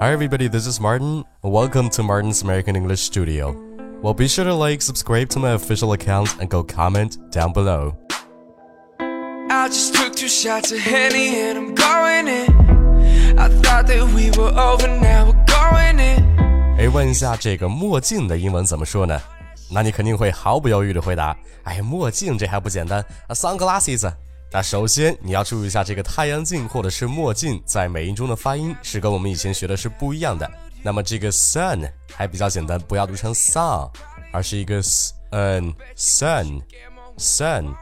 [0.00, 1.24] Hi everybody, this is Martin.
[1.42, 3.54] Welcome to Martin's American English Studio.
[4.02, 7.94] Well, be sure to like, subscribe to my official account, and go comment down below.
[8.98, 13.38] I just took two shots of Henny and I'm going in.
[13.38, 16.24] I thought that we were over, now we're going in.
[16.78, 19.20] 哎，问一下这个墨镜的英文怎么说呢？
[19.70, 24.10] 那你肯定会毫不犹豫的回答：哎，墨镜这还不简单啊，sunglasses。
[24.51, 30.49] 那首先你要注意一下，这个太阳镜或者是墨镜在美音中的发音是跟我们以前学的是不一样的。
[30.81, 33.89] 那么这个 sun 还比较简单，不要读成 sun，
[34.31, 36.61] 而是一个 sun sun
[37.17, 37.73] sun。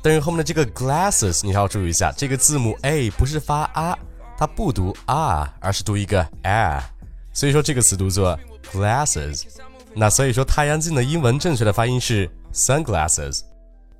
[0.00, 3.98] 但是后面的这个 glasses 你要注意一下，这个字母 a 不是发啊，
[4.38, 6.82] 它不读啊，而是读一个 a，
[7.32, 8.38] 所以说这个词读作
[8.72, 9.44] glasses。
[9.94, 13.42] 那所以说太阳镜的英文正确的发音是 sunglasses。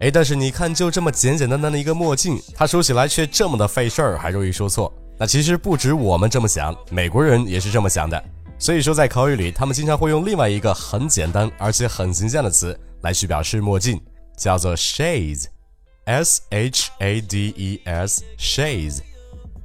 [0.02, 4.92] 哎，但是你看，就这么简简单单的一个墨镜，它说起来却这么的费事儿，还容易说错。
[5.16, 8.20] 那其实不止我们这么想，美国人也是这么想的。
[8.58, 14.00] 所以说，在口语里，他们经常会用另外一个很简单而且很形象的词来去表示墨镜，
[14.36, 18.98] 叫做 shades，s h a d e s，shades。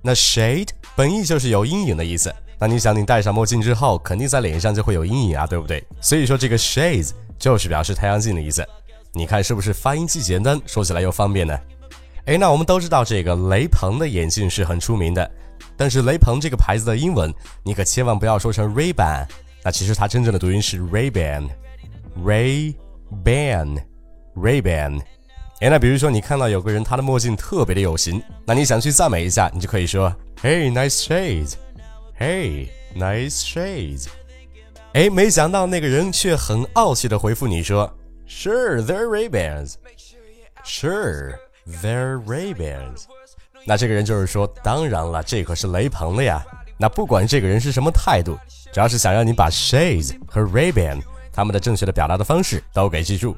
[0.03, 2.31] 那 shade 本意就是有阴影的意思。
[2.59, 5.83] 那你想，你戴上墨镜之后，肯定在脸上就会有阴影啊，对不对？
[5.99, 8.63] 所以说，这个 shades 就是表示太阳镜的意思。
[9.17, 11.59] 你看是不是发音既简单，说起来又方便呢？
[12.25, 15.31] 哎，那我们都知道这个雷朋的眼镜是很出名的，
[15.75, 19.25] 但是雷朋这个牌子的英文你可千万不要说成 Ray Ban，
[19.63, 22.75] 那其实它真正的读音是 Ray Ban，Ray
[23.23, 25.01] Ban，Ray Ban。
[25.61, 34.05] 哎，那比如说你看到有个人他的墨镜特别的有型，那你想去赞美一下，你就可以说 Hey nice shades，Hey nice shades。
[34.93, 37.91] 哎，没想到那个人却很傲气的回复你说。
[38.28, 39.75] Sure, they're Ray-Bans.
[40.64, 41.39] Sure,
[41.81, 43.06] they're Ray-Bans.
[43.66, 46.45] 那这个人就是说，当然了，这可是雷朋的呀。
[46.78, 48.38] 那不管这个人是什么态度，
[48.72, 51.02] 只要是想让你把 Shades 和 Ray-Ban
[51.32, 53.36] 他们的正确的表达的方式都给记住。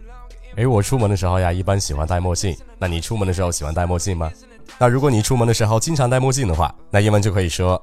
[0.55, 2.57] 诶，我出门的时候呀，一般喜欢戴墨镜。
[2.77, 4.31] 那你出门的时候喜欢戴墨镜吗？
[4.77, 7.81] 那如果你出门的时候经常戴墨镜的话，那英文就可以说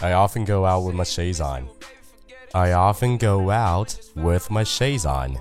[0.00, 1.66] ，I often go out with my shades on.
[2.52, 5.36] I often go out with my shades on.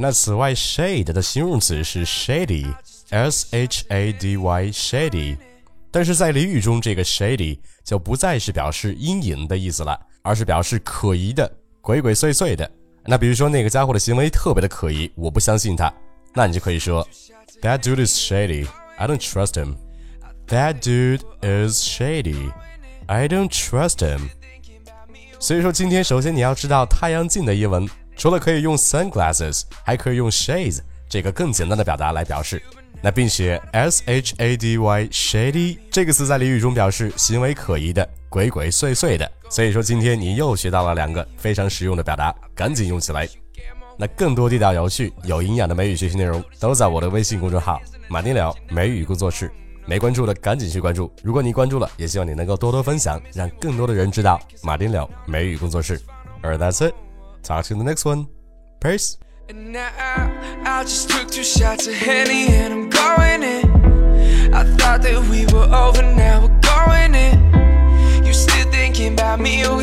[0.00, 5.38] 那此外，shade 的形容词是 shady，s h a d y，shady。
[5.90, 12.70] 但是在俚语中，这个 shady 就不再是表示阴影的意思了，而是表示可疑的、鬼鬼祟祟的。
[13.06, 15.90] 那比如说那个家伙的行为特别的可疑，我不相信他，
[16.34, 17.08] 那你就可以说
[17.62, 19.76] ，That dude is shady，I don't trust him。
[20.48, 24.28] That dude is shady，I don't trust him。
[25.40, 27.88] 所以说，今天首先你要知道太阳镜的英文。
[28.16, 32.60] 除了可以用 sunglasses，还可以用 shades 这个更简单的表达来表示。
[33.02, 39.30] 那并且 s h a d y shady 这个词在俚语中表示行为可疑的、鬼鬼祟祟的。
[39.50, 43.28] 所以说今天你又学到了两个非常实用的表达，赶紧用起来。
[43.98, 49.52] 那更多地道、有趣、有营养的美语学习内容都在我的微信公众号“马丁聊美语工作室”。
[49.86, 51.12] 没关注的赶紧去关注。
[51.22, 56.00] 如果你关注了，也希望你能够多多分享，让更多的人知道马丁聊美语工作室。
[56.42, 57.05] 而 that's it。
[57.46, 58.26] Talk to you in the next one.
[58.80, 59.18] Peace.
[59.48, 59.88] And now
[60.64, 64.52] I just took two shots of Henny and I'm going in.
[64.52, 68.24] I thought that we were over, now we're going in.
[68.26, 69.75] You still thinking about me, oh.